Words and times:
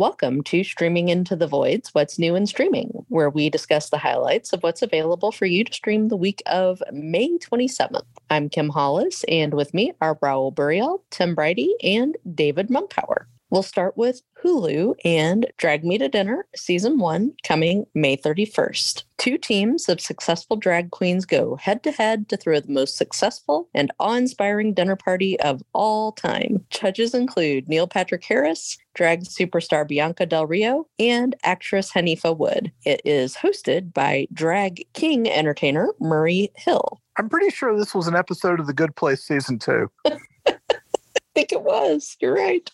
Welcome 0.00 0.42
to 0.44 0.64
Streaming 0.64 1.10
Into 1.10 1.36
the 1.36 1.46
Voids 1.46 1.90
What's 1.92 2.18
New 2.18 2.34
in 2.34 2.46
Streaming, 2.46 3.04
where 3.08 3.28
we 3.28 3.50
discuss 3.50 3.90
the 3.90 3.98
highlights 3.98 4.54
of 4.54 4.62
what's 4.62 4.80
available 4.80 5.30
for 5.30 5.44
you 5.44 5.62
to 5.62 5.74
stream 5.74 6.08
the 6.08 6.16
week 6.16 6.42
of 6.46 6.82
May 6.90 7.36
27th. 7.36 8.06
I'm 8.30 8.48
Kim 8.48 8.70
Hollis, 8.70 9.24
and 9.24 9.52
with 9.52 9.74
me 9.74 9.92
are 10.00 10.16
Raul 10.16 10.54
Burial, 10.54 11.04
Tim 11.10 11.36
Briody, 11.36 11.68
and 11.82 12.16
David 12.34 12.70
Mumpower. 12.70 13.26
We'll 13.50 13.62
start 13.62 13.94
with 13.98 14.22
Hulu 14.42 14.94
and 15.04 15.52
Drag 15.58 15.84
Me 15.84 15.98
to 15.98 16.08
Dinner, 16.08 16.46
Season 16.56 16.98
1, 16.98 17.34
coming 17.44 17.84
May 17.94 18.16
31st. 18.16 19.02
Two 19.20 19.36
teams 19.36 19.90
of 19.90 20.00
successful 20.00 20.56
drag 20.56 20.92
queens 20.92 21.26
go 21.26 21.56
head 21.56 21.82
to 21.82 21.92
head 21.92 22.26
to 22.30 22.38
throw 22.38 22.58
the 22.58 22.72
most 22.72 22.96
successful 22.96 23.68
and 23.74 23.92
awe 24.00 24.14
inspiring 24.14 24.72
dinner 24.72 24.96
party 24.96 25.38
of 25.40 25.62
all 25.74 26.12
time. 26.12 26.64
Judges 26.70 27.12
include 27.12 27.68
Neil 27.68 27.86
Patrick 27.86 28.24
Harris, 28.24 28.78
drag 28.94 29.24
superstar 29.24 29.86
Bianca 29.86 30.24
Del 30.24 30.46
Rio, 30.46 30.86
and 30.98 31.36
actress 31.42 31.92
Haneefah 31.92 32.38
Wood. 32.38 32.72
It 32.86 33.02
is 33.04 33.36
hosted 33.36 33.92
by 33.92 34.26
drag 34.32 34.86
king 34.94 35.28
entertainer 35.28 35.88
Murray 36.00 36.50
Hill. 36.56 37.02
I'm 37.18 37.28
pretty 37.28 37.50
sure 37.50 37.76
this 37.76 37.94
was 37.94 38.06
an 38.06 38.16
episode 38.16 38.58
of 38.58 38.66
The 38.66 38.72
Good 38.72 38.96
Place 38.96 39.22
Season 39.22 39.58
2. 39.58 39.90
I 40.06 40.54
think 41.34 41.52
it 41.52 41.60
was. 41.60 42.16
You're 42.22 42.36
right. 42.36 42.70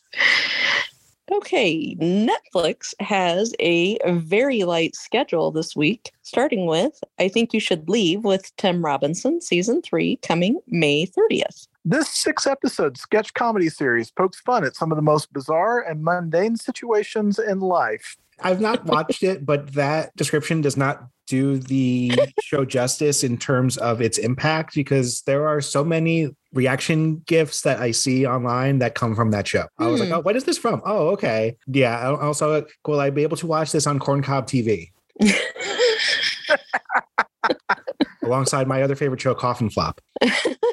Okay, 1.33 1.97
Netflix 1.97 2.95
has 3.01 3.53
a 3.59 3.99
very 4.13 4.63
light 4.63 4.95
schedule 4.95 5.51
this 5.51 5.75
week, 5.75 6.13
starting 6.23 6.67
with 6.67 7.03
I 7.19 7.27
Think 7.29 7.53
You 7.53 7.59
Should 7.59 7.89
Leave 7.89 8.23
with 8.23 8.55
Tim 8.57 8.85
Robinson, 8.85 9.41
season 9.41 9.83
three, 9.83 10.17
coming 10.23 10.61
May 10.69 11.05
30th. 11.07 11.67
This 11.89 12.09
six 12.09 12.49
episode 12.49 12.99
sketch 12.99 13.33
comedy 13.35 13.69
series 13.69 14.11
pokes 14.11 14.41
fun 14.41 14.65
at 14.65 14.75
some 14.75 14.91
of 14.91 14.97
the 14.97 15.03
most 15.03 15.33
bizarre 15.33 15.81
and 15.81 16.03
mundane 16.03 16.57
situations 16.57 17.39
in 17.39 17.61
life. 17.61 18.17
I've 18.41 18.61
not 18.61 18.87
watched 18.87 19.23
it, 19.23 19.47
but 19.47 19.75
that 19.75 20.11
description 20.17 20.63
does 20.63 20.77
not 20.77 21.07
do 21.29 21.59
the 21.59 22.11
show 22.43 22.65
justice 22.65 23.23
in 23.23 23.39
terms 23.39 23.77
of 23.77 24.01
its 24.01 24.19
impact 24.19 24.75
because 24.75 25.23
there 25.23 25.47
are 25.47 25.61
so 25.61 25.85
many 25.85 26.35
reaction 26.53 27.23
gifs 27.29 27.61
that 27.61 27.79
I 27.79 27.93
see 27.93 28.27
online 28.27 28.81
that 28.81 28.97
come 28.97 29.15
from 29.15 29.31
that 29.31 29.47
show. 29.47 29.67
Hmm. 29.79 29.85
I 29.85 29.87
was 29.87 30.01
like, 30.01 30.09
hmm. 30.09 30.17
oh, 30.17 30.21
what 30.23 30.35
is 30.35 30.43
this 30.43 30.59
from? 30.59 30.83
Oh, 30.85 31.11
okay. 31.11 31.57
Yeah. 31.69 32.17
Also, 32.21 32.67
will 32.85 32.99
I 32.99 33.11
be 33.11 33.23
able 33.23 33.37
to 33.37 33.47
watch 33.47 33.71
this 33.71 33.87
on 33.87 34.01
Corncob 34.01 34.49
TV? 34.49 34.91
Alongside 38.25 38.67
my 38.67 38.83
other 38.83 38.97
favorite 38.97 39.21
show, 39.21 39.37
Coffin 39.37 39.71
Flop. 39.71 40.01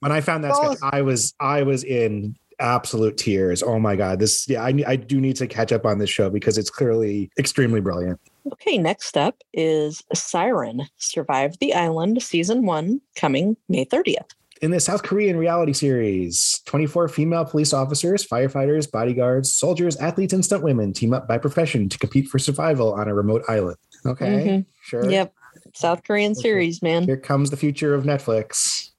when 0.00 0.12
I 0.12 0.20
found 0.20 0.44
that 0.44 0.56
sketch, 0.56 0.78
I 0.82 1.02
was 1.02 1.34
I 1.40 1.62
was 1.62 1.84
in 1.84 2.36
absolute 2.58 3.16
tears. 3.16 3.62
Oh 3.62 3.78
my 3.78 3.96
god, 3.96 4.18
this 4.18 4.48
yeah, 4.48 4.62
I 4.62 4.74
I 4.86 4.96
do 4.96 5.20
need 5.20 5.36
to 5.36 5.46
catch 5.46 5.72
up 5.72 5.86
on 5.86 5.98
this 5.98 6.10
show 6.10 6.30
because 6.30 6.58
it's 6.58 6.70
clearly 6.70 7.30
extremely 7.38 7.80
brilliant. 7.80 8.20
Okay, 8.52 8.78
next 8.78 9.16
up 9.16 9.42
is 9.52 10.02
Siren: 10.14 10.86
Survive 10.96 11.58
the 11.58 11.74
Island, 11.74 12.22
season 12.22 12.66
one, 12.66 13.00
coming 13.16 13.56
May 13.68 13.84
thirtieth. 13.84 14.26
In 14.62 14.72
the 14.72 14.80
South 14.80 15.02
Korean 15.02 15.38
reality 15.38 15.72
series, 15.72 16.60
24 16.66 17.08
female 17.08 17.46
police 17.46 17.72
officers, 17.72 18.26
firefighters, 18.26 18.90
bodyguards, 18.90 19.50
soldiers, 19.50 19.96
athletes, 19.96 20.34
and 20.34 20.44
stunt 20.44 20.62
women 20.62 20.92
team 20.92 21.14
up 21.14 21.26
by 21.26 21.38
profession 21.38 21.88
to 21.88 21.98
compete 21.98 22.28
for 22.28 22.38
survival 22.38 22.92
on 22.92 23.08
a 23.08 23.14
remote 23.14 23.42
island. 23.48 23.78
Okay, 24.04 24.26
mm-hmm. 24.26 24.70
sure. 24.82 25.10
Yep. 25.10 25.32
South 25.74 26.02
Korean 26.04 26.34
series, 26.34 26.82
man. 26.82 27.04
Here 27.04 27.16
comes 27.16 27.48
the 27.48 27.56
future 27.56 27.94
of 27.94 28.04
Netflix. 28.04 28.89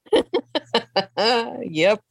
yep. 1.62 2.02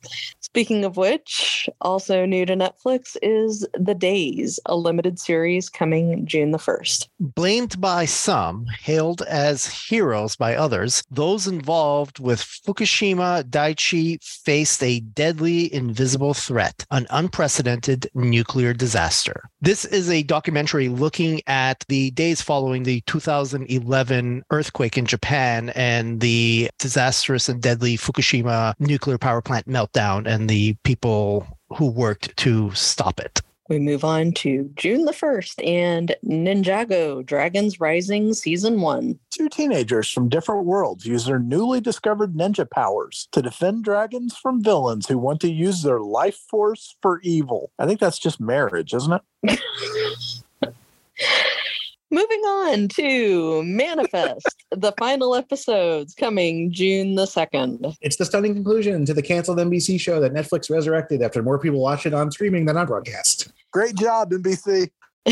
Speaking 0.51 0.83
of 0.83 0.97
which, 0.97 1.69
also 1.79 2.25
new 2.25 2.45
to 2.45 2.57
Netflix 2.57 3.15
is 3.21 3.65
The 3.73 3.95
Days, 3.95 4.59
a 4.65 4.75
limited 4.75 5.17
series 5.17 5.69
coming 5.69 6.25
June 6.25 6.51
the 6.51 6.57
1st. 6.57 7.07
Blamed 7.21 7.79
by 7.79 8.03
some, 8.03 8.65
hailed 8.65 9.21
as 9.21 9.65
heroes 9.65 10.35
by 10.35 10.57
others, 10.57 11.03
those 11.09 11.47
involved 11.47 12.19
with 12.19 12.41
Fukushima 12.41 13.45
Daiichi 13.45 14.21
faced 14.21 14.83
a 14.83 14.99
deadly 14.99 15.73
invisible 15.73 16.33
threat, 16.33 16.85
an 16.91 17.07
unprecedented 17.11 18.09
nuclear 18.13 18.73
disaster. 18.73 19.49
This 19.61 19.85
is 19.85 20.09
a 20.09 20.23
documentary 20.23 20.89
looking 20.89 21.41
at 21.47 21.85
the 21.87 22.11
days 22.11 22.41
following 22.41 22.83
the 22.83 22.99
2011 23.07 24.43
earthquake 24.51 24.97
in 24.97 25.05
Japan 25.05 25.69
and 25.75 26.19
the 26.19 26.69
disastrous 26.77 27.47
and 27.47 27.61
deadly 27.61 27.95
Fukushima 27.95 28.73
nuclear 28.79 29.17
power 29.17 29.41
plant 29.41 29.69
meltdown 29.69 30.27
and 30.27 30.40
the 30.47 30.75
people 30.83 31.47
who 31.69 31.89
worked 31.89 32.35
to 32.37 32.71
stop 32.73 33.19
it. 33.19 33.41
We 33.69 33.79
move 33.79 34.03
on 34.03 34.33
to 34.33 34.69
June 34.75 35.05
the 35.05 35.13
1st 35.13 35.65
and 35.65 36.13
Ninjago 36.25 37.25
Dragons 37.25 37.79
Rising 37.79 38.33
Season 38.33 38.81
1. 38.81 39.17
Two 39.29 39.47
teenagers 39.47 40.11
from 40.11 40.27
different 40.27 40.65
worlds 40.65 41.05
use 41.05 41.25
their 41.25 41.39
newly 41.39 41.79
discovered 41.79 42.33
ninja 42.33 42.69
powers 42.69 43.29
to 43.31 43.41
defend 43.41 43.85
dragons 43.85 44.35
from 44.35 44.61
villains 44.61 45.07
who 45.07 45.17
want 45.17 45.39
to 45.39 45.49
use 45.49 45.83
their 45.83 46.01
life 46.01 46.35
force 46.49 46.97
for 47.01 47.21
evil. 47.21 47.71
I 47.79 47.85
think 47.85 48.01
that's 48.01 48.19
just 48.19 48.41
marriage, 48.41 48.93
isn't 48.93 49.21
it? 49.47 49.61
Moving 52.13 52.41
on 52.41 52.89
to 52.89 53.63
Manifest, 53.63 54.65
the 54.71 54.91
final 54.99 55.33
episodes 55.33 56.13
coming 56.13 56.69
June 56.69 57.15
the 57.15 57.23
2nd. 57.23 57.95
It's 58.01 58.17
the 58.17 58.25
stunning 58.25 58.53
conclusion 58.53 59.05
to 59.05 59.13
the 59.13 59.21
canceled 59.21 59.59
NBC 59.59 59.97
show 59.97 60.19
that 60.19 60.33
Netflix 60.33 60.69
resurrected 60.69 61.21
after 61.21 61.41
more 61.41 61.57
people 61.57 61.79
watch 61.79 62.05
it 62.05 62.13
on 62.13 62.29
streaming 62.29 62.65
than 62.65 62.75
on 62.75 62.85
broadcast. 62.85 63.53
Great 63.71 63.95
job, 63.95 64.31
NBC. 64.31 64.89
I 65.25 65.31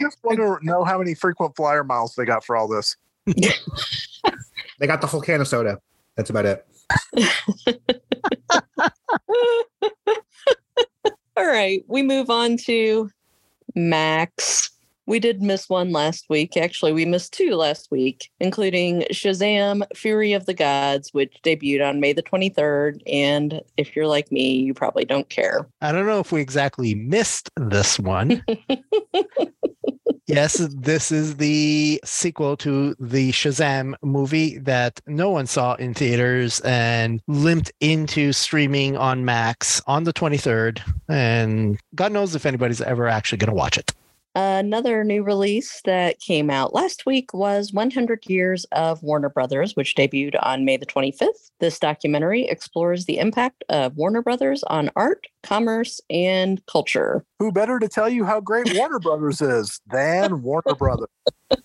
just 0.00 0.16
want 0.24 0.38
to 0.38 0.56
know 0.62 0.82
how 0.82 0.96
many 0.96 1.14
frequent 1.14 1.54
flyer 1.54 1.84
miles 1.84 2.14
they 2.14 2.24
got 2.24 2.42
for 2.42 2.56
all 2.56 2.68
this. 2.68 2.96
they 3.26 4.86
got 4.86 5.02
the 5.02 5.06
whole 5.06 5.20
can 5.20 5.42
of 5.42 5.48
soda. 5.48 5.78
That's 6.16 6.30
about 6.30 6.46
it. 6.46 6.66
all 11.36 11.46
right, 11.46 11.84
we 11.86 12.02
move 12.02 12.30
on 12.30 12.56
to 12.64 13.10
Max. 13.78 14.70
We 15.06 15.20
did 15.20 15.40
miss 15.40 15.70
one 15.70 15.90
last 15.90 16.26
week. 16.28 16.58
Actually, 16.58 16.92
we 16.92 17.06
missed 17.06 17.32
two 17.32 17.54
last 17.54 17.90
week, 17.90 18.28
including 18.40 19.04
Shazam 19.10 19.82
Fury 19.96 20.34
of 20.34 20.44
the 20.44 20.52
Gods, 20.52 21.14
which 21.14 21.34
debuted 21.42 21.88
on 21.88 21.98
May 21.98 22.12
the 22.12 22.22
23rd. 22.22 23.00
And 23.06 23.62
if 23.78 23.96
you're 23.96 24.06
like 24.06 24.30
me, 24.30 24.56
you 24.56 24.74
probably 24.74 25.06
don't 25.06 25.30
care. 25.30 25.66
I 25.80 25.92
don't 25.92 26.04
know 26.04 26.20
if 26.20 26.30
we 26.30 26.42
exactly 26.42 26.94
missed 26.94 27.48
this 27.56 27.98
one. 27.98 28.44
yes, 30.28 30.58
this 30.70 31.10
is 31.10 31.36
the 31.36 32.00
sequel 32.04 32.56
to 32.58 32.94
the 33.00 33.32
Shazam 33.32 33.94
movie 34.02 34.58
that 34.58 35.00
no 35.06 35.30
one 35.30 35.46
saw 35.46 35.74
in 35.74 35.94
theaters 35.94 36.60
and 36.60 37.20
limped 37.26 37.72
into 37.80 38.32
streaming 38.32 38.96
on 38.96 39.24
Max 39.24 39.82
on 39.86 40.04
the 40.04 40.12
23rd. 40.12 40.80
And 41.08 41.80
God 41.94 42.12
knows 42.12 42.34
if 42.34 42.46
anybody's 42.46 42.80
ever 42.80 43.08
actually 43.08 43.38
going 43.38 43.48
to 43.48 43.54
watch 43.54 43.78
it. 43.78 43.92
Another 44.34 45.02
new 45.04 45.22
release 45.22 45.80
that 45.84 46.20
came 46.20 46.50
out 46.50 46.74
last 46.74 47.06
week 47.06 47.32
was 47.34 47.72
100 47.72 48.24
Years 48.26 48.64
of 48.72 49.02
Warner 49.02 49.30
Brothers, 49.30 49.74
which 49.74 49.96
debuted 49.96 50.36
on 50.42 50.64
May 50.64 50.76
the 50.76 50.86
25th. 50.86 51.50
This 51.60 51.78
documentary 51.78 52.44
explores 52.44 53.04
the 53.06 53.18
impact 53.18 53.64
of 53.68 53.96
Warner 53.96 54.22
Brothers 54.22 54.62
on 54.64 54.90
art, 54.94 55.26
commerce, 55.42 56.00
and 56.08 56.64
culture. 56.66 57.24
Who 57.38 57.50
better 57.52 57.78
to 57.78 57.88
tell 57.88 58.08
you 58.08 58.24
how 58.24 58.40
great 58.40 58.72
Warner 58.74 59.00
Brothers 59.00 59.40
is 59.40 59.80
than 59.90 60.42
Warner 60.42 60.74
Brothers? 60.76 61.08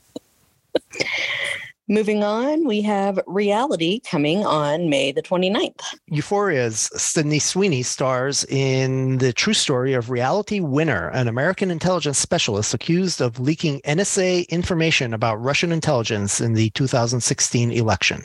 Moving 1.90 2.24
on, 2.24 2.66
we 2.66 2.82
have 2.84 3.20
Reality 3.28 4.00
coming 4.00 4.46
on 4.46 4.90
May 4.90 5.12
the 5.12 5.22
29th. 5.22 5.82
Euphoria's 6.10 6.90
Sydney 6.96 7.40
Sweeney 7.40 7.84
stars 7.84 8.46
in 8.46 9.18
the 9.18 9.34
true 9.34 9.54
story 9.54 9.92
of 9.94 10.10
Reality 10.10 10.62
Winner, 10.62 11.10
an 11.10 11.28
American 11.28 11.70
intelligence 11.70 12.18
specialist 12.18 12.74
accused 12.74 13.20
of 13.20 13.38
leaking 13.38 13.82
NSA 13.82 14.48
information 14.48 15.14
about 15.14 15.42
Russian 15.42 15.74
intelligence 15.74 16.40
in 16.40 16.54
the 16.54 16.70
2016 16.70 17.72
election. 17.72 18.24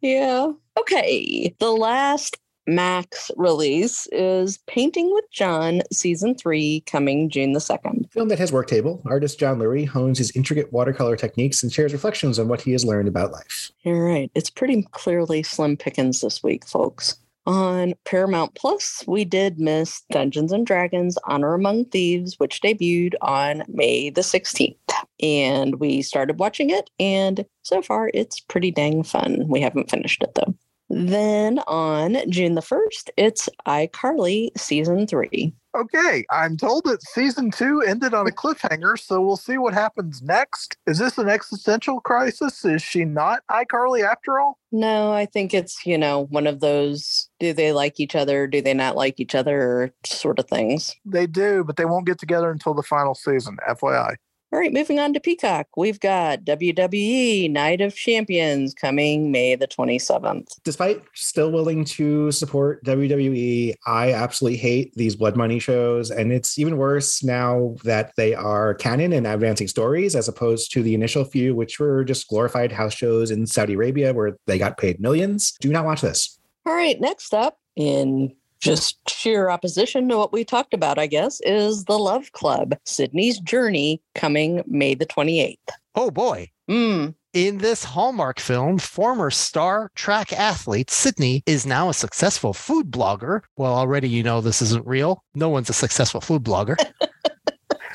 yeah. 0.00 0.52
Okay. 0.78 1.54
The 1.58 1.72
last 1.72 2.36
Max 2.66 3.30
release 3.36 4.06
is 4.12 4.58
Painting 4.68 5.12
with 5.12 5.24
John 5.32 5.82
Season 5.92 6.34
3 6.36 6.82
coming 6.86 7.28
June 7.28 7.52
the 7.52 7.58
2nd. 7.58 8.10
Film 8.12 8.28
that 8.28 8.38
has 8.38 8.52
work 8.52 8.68
table. 8.68 9.02
Artist 9.04 9.38
John 9.38 9.58
Lurie 9.58 9.86
hones 9.86 10.18
his 10.18 10.30
intricate 10.36 10.72
watercolor 10.72 11.16
techniques 11.16 11.62
and 11.62 11.72
shares 11.72 11.92
reflections 11.92 12.38
on 12.38 12.46
what 12.48 12.60
he 12.60 12.72
has 12.72 12.84
learned 12.84 13.08
about 13.08 13.32
life. 13.32 13.72
All 13.84 13.94
right. 13.94 14.30
It's 14.34 14.50
pretty 14.50 14.86
clearly 14.92 15.42
slim 15.42 15.76
pickings 15.76 16.20
this 16.20 16.42
week, 16.42 16.64
folks. 16.66 17.16
On 17.44 17.94
Paramount 18.04 18.54
Plus, 18.54 19.02
we 19.08 19.24
did 19.24 19.58
miss 19.58 20.02
Dungeons 20.10 20.52
and 20.52 20.64
Dragons 20.64 21.18
Honor 21.24 21.54
Among 21.54 21.86
Thieves, 21.86 22.38
which 22.38 22.60
debuted 22.60 23.14
on 23.20 23.64
May 23.66 24.10
the 24.10 24.20
16th. 24.20 24.76
And 25.20 25.80
we 25.80 26.02
started 26.02 26.38
watching 26.38 26.70
it, 26.70 26.88
and 27.00 27.44
so 27.62 27.82
far 27.82 28.10
it's 28.14 28.38
pretty 28.38 28.70
dang 28.70 29.02
fun. 29.02 29.48
We 29.48 29.60
haven't 29.60 29.90
finished 29.90 30.22
it 30.22 30.34
though. 30.34 30.54
Then 30.88 31.58
on 31.60 32.18
June 32.30 32.54
the 32.54 32.60
1st, 32.60 33.10
it's 33.16 33.48
iCarly 33.66 34.50
season 34.56 35.06
three. 35.06 35.54
Okay, 35.74 36.24
I'm 36.30 36.58
told 36.58 36.84
that 36.84 37.02
season 37.02 37.50
two 37.50 37.80
ended 37.80 38.12
on 38.12 38.26
a 38.26 38.30
cliffhanger, 38.30 38.98
so 38.98 39.22
we'll 39.22 39.38
see 39.38 39.56
what 39.56 39.72
happens 39.72 40.20
next. 40.20 40.76
Is 40.86 40.98
this 40.98 41.16
an 41.16 41.30
existential 41.30 42.00
crisis? 42.00 42.64
Is 42.64 42.82
she 42.82 43.04
not 43.06 43.42
iCarly 43.50 44.04
after 44.04 44.38
all? 44.38 44.58
No, 44.70 45.12
I 45.12 45.24
think 45.24 45.54
it's, 45.54 45.86
you 45.86 45.96
know, 45.96 46.26
one 46.26 46.46
of 46.46 46.60
those 46.60 47.30
do 47.40 47.54
they 47.54 47.72
like 47.72 48.00
each 48.00 48.14
other, 48.14 48.46
do 48.46 48.60
they 48.60 48.74
not 48.74 48.96
like 48.96 49.18
each 49.18 49.34
other 49.34 49.94
sort 50.04 50.38
of 50.38 50.46
things. 50.46 50.94
They 51.06 51.26
do, 51.26 51.64
but 51.64 51.76
they 51.76 51.86
won't 51.86 52.06
get 52.06 52.18
together 52.18 52.50
until 52.50 52.74
the 52.74 52.82
final 52.82 53.14
season, 53.14 53.56
FYI. 53.68 54.16
All 54.52 54.58
right, 54.58 54.72
moving 54.72 54.98
on 54.98 55.14
to 55.14 55.20
Peacock. 55.20 55.66
We've 55.78 55.98
got 55.98 56.44
WWE 56.44 57.50
Night 57.50 57.80
of 57.80 57.94
Champions 57.94 58.74
coming 58.74 59.32
May 59.32 59.54
the 59.54 59.66
27th. 59.66 60.60
Despite 60.62 61.02
still 61.14 61.50
willing 61.50 61.86
to 61.86 62.30
support 62.32 62.84
WWE, 62.84 63.72
I 63.86 64.12
absolutely 64.12 64.58
hate 64.58 64.92
these 64.94 65.16
blood 65.16 65.36
money 65.36 65.58
shows. 65.58 66.10
And 66.10 66.30
it's 66.30 66.58
even 66.58 66.76
worse 66.76 67.24
now 67.24 67.76
that 67.84 68.12
they 68.18 68.34
are 68.34 68.74
canon 68.74 69.14
and 69.14 69.26
advancing 69.26 69.68
stories 69.68 70.14
as 70.14 70.28
opposed 70.28 70.70
to 70.72 70.82
the 70.82 70.94
initial 70.94 71.24
few, 71.24 71.54
which 71.54 71.80
were 71.80 72.04
just 72.04 72.28
glorified 72.28 72.72
house 72.72 72.92
shows 72.92 73.30
in 73.30 73.46
Saudi 73.46 73.72
Arabia 73.72 74.12
where 74.12 74.36
they 74.46 74.58
got 74.58 74.76
paid 74.76 75.00
millions. 75.00 75.52
Do 75.62 75.70
not 75.72 75.86
watch 75.86 76.02
this. 76.02 76.38
All 76.66 76.74
right, 76.74 77.00
next 77.00 77.32
up 77.32 77.56
in 77.74 78.36
just 78.62 78.96
sheer 79.10 79.50
opposition 79.50 80.08
to 80.08 80.16
what 80.16 80.32
we 80.32 80.44
talked 80.44 80.72
about, 80.72 80.98
I 80.98 81.06
guess, 81.08 81.40
is 81.42 81.84
The 81.84 81.98
Love 81.98 82.30
Club, 82.32 82.76
Sydney's 82.84 83.40
Journey, 83.40 84.00
coming 84.14 84.62
May 84.66 84.94
the 84.94 85.04
28th. 85.06 85.58
Oh 85.94 86.10
boy. 86.10 86.48
Mm, 86.70 87.14
In 87.34 87.58
this 87.58 87.82
Hallmark 87.84 88.38
film, 88.38 88.78
former 88.78 89.30
star 89.30 89.90
track 89.96 90.32
athlete 90.32 90.90
Sydney 90.90 91.42
is 91.44 91.66
now 91.66 91.88
a 91.88 91.94
successful 91.94 92.52
food 92.54 92.90
blogger. 92.90 93.42
Well, 93.56 93.74
already 93.74 94.08
you 94.08 94.22
know 94.22 94.40
this 94.40 94.62
isn't 94.62 94.86
real. 94.86 95.24
No 95.34 95.48
one's 95.48 95.68
a 95.68 95.74
successful 95.74 96.20
food 96.20 96.44
blogger. 96.44 96.76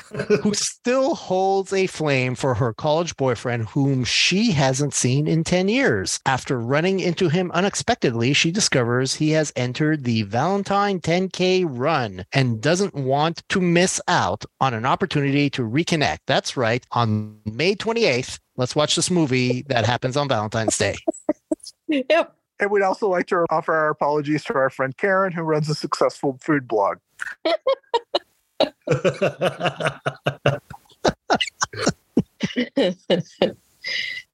who 0.42 0.54
still 0.54 1.14
holds 1.14 1.72
a 1.72 1.86
flame 1.86 2.34
for 2.34 2.54
her 2.54 2.72
college 2.72 3.16
boyfriend, 3.16 3.66
whom 3.68 4.04
she 4.04 4.52
hasn't 4.52 4.94
seen 4.94 5.26
in 5.26 5.44
10 5.44 5.68
years. 5.68 6.20
After 6.26 6.58
running 6.58 7.00
into 7.00 7.28
him 7.28 7.50
unexpectedly, 7.52 8.32
she 8.32 8.50
discovers 8.50 9.14
he 9.14 9.30
has 9.30 9.52
entered 9.56 10.04
the 10.04 10.22
Valentine 10.22 11.00
10K 11.00 11.64
run 11.68 12.24
and 12.32 12.60
doesn't 12.60 12.94
want 12.94 13.42
to 13.50 13.60
miss 13.60 14.00
out 14.08 14.44
on 14.60 14.74
an 14.74 14.86
opportunity 14.86 15.50
to 15.50 15.62
reconnect. 15.62 16.18
That's 16.26 16.56
right. 16.56 16.84
On 16.92 17.38
May 17.44 17.74
28th, 17.74 18.38
let's 18.56 18.76
watch 18.76 18.96
this 18.96 19.10
movie 19.10 19.62
that 19.68 19.84
happens 19.84 20.16
on 20.16 20.28
Valentine's 20.28 20.78
Day. 20.78 20.96
yep. 21.88 22.34
And 22.60 22.70
we'd 22.70 22.82
also 22.82 23.08
like 23.08 23.26
to 23.28 23.46
offer 23.50 23.72
our 23.72 23.90
apologies 23.90 24.42
to 24.44 24.54
our 24.54 24.70
friend 24.70 24.96
Karen, 24.96 25.32
who 25.32 25.42
runs 25.42 25.68
a 25.68 25.74
successful 25.74 26.38
food 26.40 26.66
blog. 26.66 26.98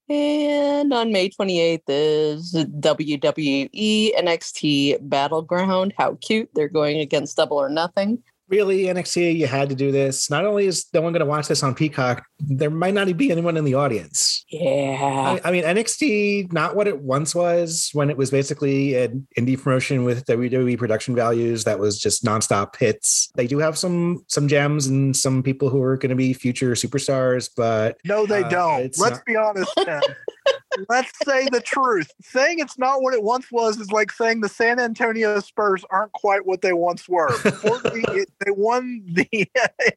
and 0.08 0.92
on 0.92 1.12
May 1.12 1.28
28th 1.30 1.82
is 1.88 2.54
WWE 2.54 4.14
NXT 4.16 5.08
Battleground. 5.08 5.94
How 5.96 6.16
cute. 6.20 6.50
They're 6.54 6.68
going 6.68 6.98
against 6.98 7.36
Double 7.36 7.56
or 7.56 7.68
Nothing. 7.68 8.22
Really, 8.48 8.84
NXT, 8.84 9.36
you 9.36 9.46
had 9.46 9.68
to 9.70 9.74
do 9.74 9.90
this. 9.92 10.28
Not 10.30 10.44
only 10.44 10.66
is 10.66 10.86
no 10.92 11.00
one 11.00 11.12
going 11.12 11.20
to 11.20 11.26
watch 11.26 11.48
this 11.48 11.62
on 11.62 11.74
Peacock, 11.74 12.24
there 12.38 12.70
might 12.70 12.94
not 12.94 13.14
be 13.16 13.30
anyone 13.30 13.56
in 13.56 13.64
the 13.64 13.74
audience. 13.74 14.44
Yeah. 14.50 15.38
I, 15.44 15.48
I 15.48 15.50
mean, 15.52 15.64
NXT, 15.64 16.52
not 16.52 16.76
what 16.76 16.86
it 16.86 17.00
once 17.00 17.34
was 17.34 17.90
when 17.92 18.10
it 18.10 18.16
was 18.16 18.30
basically 18.30 18.94
an 18.96 19.26
indie 19.38 19.60
promotion 19.60 20.04
with 20.04 20.24
WWE 20.26 20.78
production 20.78 21.14
values 21.14 21.64
that 21.64 21.78
was 21.78 21.98
just 21.98 22.24
nonstop 22.24 22.76
hits. 22.76 23.30
They 23.34 23.46
do 23.46 23.58
have 23.58 23.78
some 23.78 24.24
some 24.28 24.48
gems 24.48 24.86
and 24.86 25.16
some 25.16 25.42
people 25.42 25.68
who 25.70 25.80
are 25.82 25.96
going 25.96 26.10
to 26.10 26.16
be 26.16 26.32
future 26.32 26.72
superstars, 26.72 27.48
but 27.56 27.96
No, 28.04 28.26
they 28.26 28.42
Uh, 28.44 28.48
don't. 28.48 28.82
Let's 28.98 28.98
not- 29.00 29.24
be 29.24 29.36
honest, 29.36 29.72
Tim. 29.84 30.00
Let's 30.88 31.12
say 31.24 31.48
the 31.50 31.60
truth. 31.60 32.10
Saying 32.22 32.58
it's 32.58 32.78
not 32.78 33.02
what 33.02 33.14
it 33.14 33.22
once 33.22 33.50
was 33.50 33.78
is 33.78 33.90
like 33.92 34.10
saying 34.12 34.40
the 34.40 34.48
San 34.48 34.80
Antonio 34.80 35.40
Spurs 35.40 35.84
aren't 35.90 36.12
quite 36.12 36.46
what 36.46 36.62
they 36.62 36.72
once 36.72 37.08
were. 37.08 37.30
Before 37.42 37.78
they, 37.84 38.02
they 38.44 38.50
won 38.50 39.02
the 39.06 39.26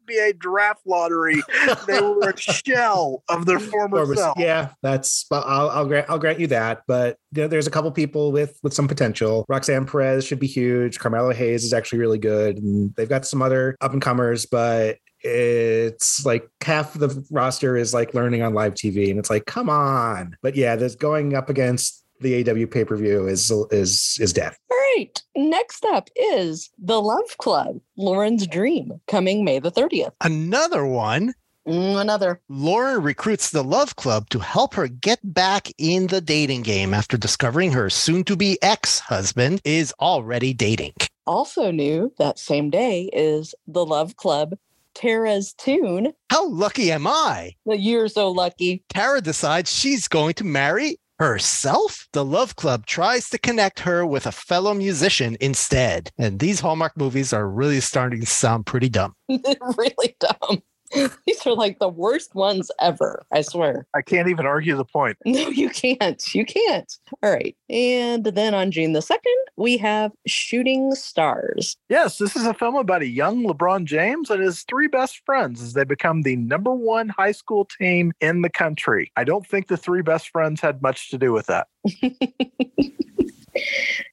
NBA 0.10 0.40
draft 0.40 0.82
lottery, 0.86 1.42
they 1.88 2.02
were 2.02 2.30
a 2.30 2.38
shell 2.38 3.24
of 3.30 3.46
their 3.46 3.60
former 3.60 4.06
was- 4.06 4.18
self. 4.20 4.38
yeah, 4.38 4.70
that's 4.82 5.26
I'll, 5.32 5.70
I'll 5.70 5.86
grant 5.86 6.10
I'll 6.10 6.20
grant 6.20 6.40
you 6.40 6.48
that. 6.48 6.84
But 6.88 7.18
you 7.34 7.44
know, 7.44 7.48
there's 7.48 7.68
a 7.68 7.72
couple 7.72 7.92
people 7.92 8.32
with 8.32 8.60
with 8.64 8.74
some 8.74 8.88
potential. 8.88 9.46
Roxanne 9.50 9.86
Perez 9.86 10.26
should 10.26 10.40
be 10.40 10.48
huge. 10.48 11.00
Carmelo 11.00 11.34
Hayes 11.34 11.64
is 11.64 11.74
actually 11.74 12.00
really 12.00 12.18
good, 12.20 12.58
and 12.58 12.94
they've 12.96 13.10
got 13.10 13.26
some 13.26 13.42
other 13.42 13.76
up 13.82 13.94
and 13.94 14.02
comers. 14.02 14.46
But 14.46 14.98
it's 15.28 16.26
like 16.26 16.50
half 16.62 16.94
the 16.94 17.26
roster 17.32 17.78
is 17.78 17.94
like 17.94 18.14
learning 18.14 18.42
on 18.42 18.54
live 18.54 18.74
TV, 18.74 19.10
and 19.10 19.20
it's 19.20 19.30
like, 19.30 19.46
come 19.46 19.70
on. 19.70 20.38
But 20.42 20.56
yeah, 20.56 20.76
this 20.76 20.96
going 20.96 21.36
up 21.36 21.50
against 21.50 22.04
the 22.20 22.44
AEW 22.44 22.72
pay 22.72 22.86
per 22.86 22.96
view 22.96 23.28
is 23.28 23.52
is 23.72 24.18
is 24.20 24.34
death. 24.34 24.58
All 24.72 24.78
right. 24.96 25.22
Next 25.36 25.86
up 25.86 26.10
is 26.16 26.70
The 26.80 27.02
Love 27.02 27.38
Club, 27.38 27.80
Lauren's 27.98 28.48
Dream, 28.48 29.00
coming 29.08 29.44
May 29.44 29.60
the 29.60 29.72
30th. 29.72 30.14
Another 30.22 30.86
one 30.86 31.34
Mm, 31.68 32.00
another. 32.00 32.40
Lauren 32.48 33.04
recruits 33.04 33.52
the 33.52 33.64
Love 33.64 33.98
Club 33.98 34.30
to 34.30 34.40
help 34.40 34.74
her 34.76 34.88
get 34.88 35.20
back 35.22 35.70
in 35.78 36.08
the 36.08 36.22
dating 36.22 36.62
game 36.62 36.94
after 36.94 37.18
discovering 37.18 37.74
her 37.74 37.90
soon 37.90 38.24
to 38.24 38.38
be 38.38 38.58
ex 38.62 39.00
husband 39.00 39.60
is 39.66 39.94
already 40.00 40.54
dating. 40.54 40.94
Also 41.26 41.72
new 41.72 42.14
that 42.20 42.40
same 42.40 42.70
day 42.70 43.10
is 43.12 43.54
The 43.68 43.86
Love 43.86 44.16
Club, 44.16 44.58
Tara's 44.98 45.54
Tune. 45.54 46.12
How 46.32 46.50
lucky 46.50 46.92
am 46.92 47.06
I? 47.06 47.54
You're 47.66 48.08
so 48.08 48.32
lucky. 48.32 48.84
Tara 48.90 49.22
decides 49.22 49.72
she's 49.72 50.08
going 50.08 50.34
to 50.36 50.44
marry 50.44 50.98
herself. 51.20 52.08
The 52.14 52.26
Love 52.26 52.56
Club 52.56 52.88
tries 52.88 53.30
to 53.30 53.38
connect 53.38 53.80
her 53.82 54.08
with 54.08 54.26
a 54.26 54.32
fellow 54.32 54.74
musician 54.74 55.38
instead. 55.40 56.10
And 56.18 56.40
these 56.40 56.60
Hallmark 56.60 56.98
movies 56.98 57.32
are 57.32 57.48
really 57.48 57.80
starting 57.80 58.22
to 58.22 58.26
sound 58.26 58.66
pretty 58.66 58.90
dumb. 58.90 59.14
really 59.30 60.16
dumb. 60.20 60.64
These 61.26 61.46
are 61.46 61.54
like 61.54 61.80
the 61.80 61.90
worst 61.90 62.36
ones 62.36 62.72
ever, 62.82 63.26
I 63.32 63.42
swear. 63.42 63.88
I 63.94 64.02
can't 64.02 64.30
even 64.30 64.46
argue 64.46 64.76
the 64.76 64.86
point. 64.86 65.18
No, 65.26 65.50
you 65.50 65.70
can't. 65.70 66.24
You 66.34 66.46
can't. 66.46 66.92
All 67.22 67.32
right. 67.32 67.56
And 67.70 68.26
then 68.26 68.56
on 68.56 68.72
June 68.72 68.94
the 68.94 69.02
2nd, 69.02 69.18
we 69.56 69.78
have 69.78 70.12
Shooting 70.26 70.96
Stars. 70.96 71.78
Yes, 71.90 72.18
this 72.18 72.36
is 72.36 72.46
a 72.46 72.54
film 72.54 72.76
about 72.76 73.02
a 73.02 73.08
young 73.08 73.44
LeBron 73.44 73.86
James 73.86 74.30
and 74.30 74.42
his 74.42 74.64
three 74.64 74.88
best 74.88 75.22
friends 75.26 75.62
as 75.62 75.74
they 75.74 75.84
become 75.84 76.24
the 76.24 76.38
number 76.38 76.74
one 76.74 77.10
high 77.10 77.34
school 77.34 77.66
team 77.66 78.14
in 78.20 78.42
the 78.42 78.50
country. 78.50 79.12
I 79.16 79.26
don't 79.26 79.46
think 79.46 79.68
the 79.68 79.78
three 79.78 80.02
best 80.02 80.30
friends 80.30 80.60
had 80.60 80.82
much 80.82 81.12
to 81.12 81.18
do 81.18 81.34
with 81.34 81.48
that. 81.48 81.68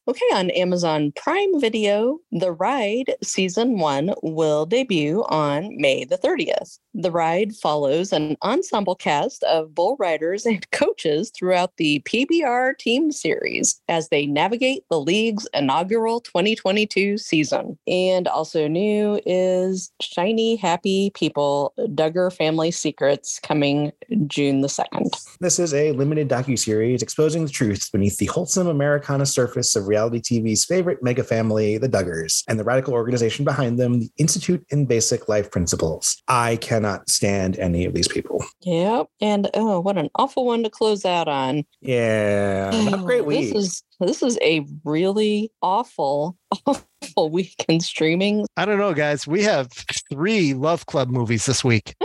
Okay, 0.07 0.27
on 0.35 0.51
Amazon 0.51 1.15
Prime 1.17 1.59
Video, 1.59 2.19
The 2.31 2.53
Ride 2.53 3.15
Season 3.23 3.79
1 3.79 4.13
will 4.23 4.67
debut 4.67 5.25
on 5.31 5.71
May 5.79 6.05
the 6.05 6.19
30th. 6.19 6.79
The 6.93 7.11
Ride 7.11 7.57
follows 7.57 8.13
an 8.13 8.37
ensemble 8.43 8.97
cast 8.97 9.43
of 9.45 9.75
bull 9.75 9.97
riders 9.99 10.45
and 10.45 10.71
coaches 10.73 11.33
throughout 11.35 11.79
the 11.79 12.01
PBR 12.01 12.77
team 12.77 13.13
series 13.13 13.81
as 13.89 14.11
they 14.11 14.27
navigate 14.27 14.85
the 14.91 15.01
league's 15.01 15.49
inaugural 15.55 16.21
2022 16.21 17.17
season. 17.17 17.79
And 17.87 18.29
also 18.29 18.69
new 18.69 19.19
is 19.25 19.91
Shiny 20.03 20.57
Happy 20.57 21.13
People 21.15 21.73
Duggar 21.79 22.31
Family 22.31 22.73
Secrets 22.73 23.41
coming 23.43 23.91
June 24.27 24.61
the 24.61 24.69
2nd. 24.69 25.39
This 25.41 25.59
is 25.59 25.73
a 25.73 25.93
limited 25.93 26.29
docu-series 26.29 27.03
exposing 27.03 27.47
the 27.47 27.51
truths 27.51 27.89
beneath 27.89 28.19
the 28.19 28.27
wholesome 28.27 28.67
Americana 28.67 29.25
surface 29.25 29.75
of 29.75 29.94
reality 29.95 30.21
TV's 30.21 30.65
favorite 30.65 31.03
mega 31.03 31.23
family, 31.23 31.79
the 31.79 31.89
Duggars, 31.89 32.43
and 32.49 32.59
the 32.59 32.65
radical 32.65 32.95
organization 32.95 33.45
behind 33.45 33.79
them, 33.79 34.01
the 34.01 34.11
Institute 34.17 34.65
in 34.71 34.87
Basic 34.87 35.29
Life 35.29 35.51
Principles. 35.51 36.21
I 36.27 36.57
cannot 36.57 37.09
stand 37.09 37.59
any 37.59 37.85
of 37.85 37.95
these 37.95 38.09
people. 38.09 38.45
Yep. 38.63 39.09
And 39.21 39.51
oh, 39.55 39.79
what 39.81 39.97
an 39.97 40.11
awful 40.17 40.45
one 40.47 40.65
to 40.65 40.71
close 40.71 41.05
out 41.05 41.29
on. 41.29 41.65
Yeah, 41.81 42.71
not 42.73 43.01
a 43.01 43.03
great 43.03 43.27
This 43.27 43.53
is 43.53 43.83
this 44.01 44.23
is 44.23 44.39
a 44.43 44.67
really 44.85 45.53
awful, 45.63 46.37
awful 46.67 47.31
week 47.31 47.65
in 47.69 47.81
streaming. 47.81 48.47
I 48.57 48.65
don't 48.65 48.79
know, 48.79 48.95
guys. 48.95 49.27
We 49.27 49.43
have 49.43 49.69
three 50.11 50.55
Love 50.55 50.87
Club 50.87 51.09
movies 51.09 51.47
this 51.47 51.63
week. 51.63 51.95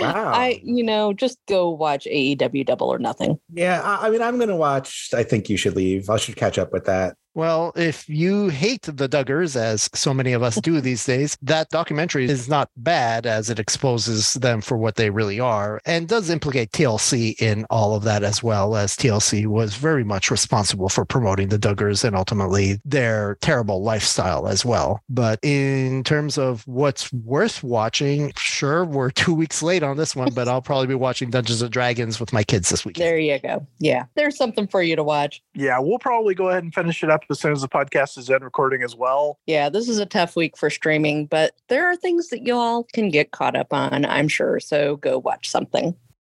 Wow. 0.00 0.32
I, 0.32 0.60
you 0.62 0.82
know, 0.82 1.12
just 1.12 1.38
go 1.46 1.70
watch 1.70 2.06
AEW 2.06 2.66
Double 2.66 2.88
or 2.88 2.98
Nothing. 2.98 3.38
Yeah, 3.52 3.80
I, 3.82 4.06
I 4.06 4.10
mean, 4.10 4.22
I'm 4.22 4.36
going 4.36 4.48
to 4.48 4.56
watch. 4.56 5.10
I 5.14 5.22
think 5.22 5.48
you 5.48 5.56
should 5.56 5.76
leave. 5.76 6.10
I 6.10 6.16
should 6.16 6.36
catch 6.36 6.58
up 6.58 6.72
with 6.72 6.84
that. 6.86 7.16
Well, 7.34 7.72
if 7.74 8.08
you 8.08 8.48
hate 8.48 8.82
the 8.82 9.08
Duggars, 9.08 9.56
as 9.56 9.90
so 9.92 10.14
many 10.14 10.32
of 10.32 10.42
us 10.42 10.56
do 10.56 10.80
these 10.80 11.04
days, 11.04 11.36
that 11.42 11.68
documentary 11.70 12.26
is 12.26 12.48
not 12.48 12.70
bad 12.76 13.26
as 13.26 13.50
it 13.50 13.58
exposes 13.58 14.34
them 14.34 14.60
for 14.60 14.76
what 14.76 14.94
they 14.94 15.10
really 15.10 15.40
are 15.40 15.80
and 15.84 16.08
does 16.08 16.30
implicate 16.30 16.70
TLC 16.70 17.40
in 17.42 17.66
all 17.70 17.96
of 17.96 18.04
that 18.04 18.22
as 18.22 18.42
well, 18.42 18.76
as 18.76 18.96
TLC 18.96 19.46
was 19.46 19.74
very 19.74 20.04
much 20.04 20.30
responsible 20.30 20.88
for 20.88 21.04
promoting 21.04 21.48
the 21.48 21.58
Duggars 21.58 22.04
and 22.04 22.14
ultimately 22.14 22.78
their 22.84 23.36
terrible 23.40 23.82
lifestyle 23.82 24.46
as 24.46 24.64
well. 24.64 25.00
But 25.08 25.40
in 25.42 26.04
terms 26.04 26.38
of 26.38 26.66
what's 26.68 27.12
worth 27.12 27.64
watching, 27.64 28.32
sure, 28.36 28.84
we're 28.84 29.10
two 29.24 29.34
weeks 29.34 29.62
late 29.62 29.82
on 29.82 29.96
this 29.96 30.14
one, 30.14 30.32
but 30.32 30.46
I'll 30.46 30.62
probably 30.62 30.86
be 30.86 30.94
watching 30.94 31.30
Dungeons 31.30 31.62
and 31.62 31.70
Dragons 31.72 32.20
with 32.20 32.32
my 32.32 32.44
kids 32.44 32.68
this 32.68 32.84
weekend. 32.84 33.04
There 33.04 33.18
you 33.18 33.38
go. 33.40 33.66
Yeah, 33.78 34.04
there's 34.14 34.36
something 34.36 34.68
for 34.68 34.82
you 34.82 34.94
to 34.94 35.02
watch. 35.02 35.42
Yeah, 35.54 35.80
we'll 35.80 35.98
probably 35.98 36.34
go 36.34 36.48
ahead 36.50 36.62
and 36.62 36.72
finish 36.72 37.02
it 37.02 37.10
up 37.10 37.23
as 37.30 37.40
soon 37.40 37.52
as 37.52 37.62
the 37.62 37.68
podcast 37.68 38.18
is 38.18 38.26
done 38.26 38.42
recording 38.42 38.82
as 38.82 38.94
well. 38.96 39.38
Yeah, 39.46 39.68
this 39.68 39.88
is 39.88 39.98
a 39.98 40.06
tough 40.06 40.36
week 40.36 40.56
for 40.56 40.70
streaming, 40.70 41.26
but 41.26 41.54
there 41.68 41.86
are 41.86 41.96
things 41.96 42.28
that 42.28 42.46
y'all 42.46 42.84
can 42.92 43.10
get 43.10 43.30
caught 43.32 43.56
up 43.56 43.72
on, 43.72 44.04
I'm 44.04 44.28
sure. 44.28 44.60
So 44.60 44.96
go 44.96 45.18
watch 45.18 45.48
something. 45.48 45.94